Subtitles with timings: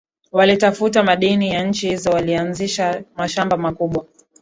[0.31, 4.05] Walitafuta madini ya nchi hizo walianzisha mashamba makubwa